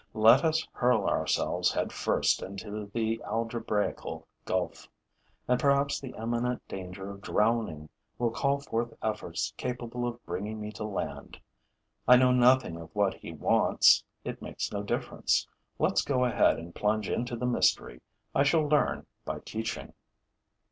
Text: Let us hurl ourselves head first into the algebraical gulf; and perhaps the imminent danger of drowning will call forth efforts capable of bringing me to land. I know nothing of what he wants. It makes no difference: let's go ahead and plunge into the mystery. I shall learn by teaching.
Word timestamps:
Let 0.15 0.43
us 0.43 0.67
hurl 0.71 1.05
ourselves 1.07 1.73
head 1.73 1.91
first 1.93 2.41
into 2.41 2.87
the 2.91 3.21
algebraical 3.23 4.25
gulf; 4.45 4.87
and 5.47 5.59
perhaps 5.59 5.99
the 5.99 6.15
imminent 6.19 6.67
danger 6.67 7.11
of 7.11 7.21
drowning 7.21 7.87
will 8.17 8.31
call 8.31 8.59
forth 8.61 8.95
efforts 9.03 9.53
capable 9.57 10.07
of 10.07 10.25
bringing 10.25 10.59
me 10.59 10.71
to 10.71 10.83
land. 10.85 11.39
I 12.07 12.17
know 12.17 12.31
nothing 12.31 12.77
of 12.77 12.89
what 12.95 13.13
he 13.13 13.31
wants. 13.31 14.03
It 14.23 14.41
makes 14.41 14.71
no 14.71 14.81
difference: 14.81 15.47
let's 15.77 16.01
go 16.01 16.25
ahead 16.25 16.57
and 16.57 16.73
plunge 16.73 17.07
into 17.07 17.35
the 17.35 17.45
mystery. 17.45 18.01
I 18.33 18.41
shall 18.41 18.67
learn 18.67 19.05
by 19.23 19.41
teaching. 19.41 19.93